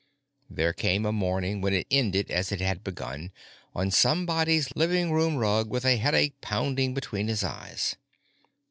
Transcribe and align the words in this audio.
There 0.49 0.73
came 0.73 1.05
a 1.05 1.11
morning 1.11 1.61
when 1.61 1.75
it 1.75 1.85
ended 1.91 2.31
as 2.31 2.51
it 2.51 2.59
had 2.59 2.83
begun: 2.83 3.31
on 3.75 3.91
somebody's 3.91 4.75
living 4.75 5.11
room 5.11 5.35
rug 5.35 5.69
with 5.69 5.85
a 5.85 5.97
headache 5.97 6.41
pounding 6.41 6.95
between 6.95 7.27
his 7.27 7.43
eyes. 7.43 7.97